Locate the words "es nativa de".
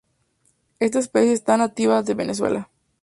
1.33-2.15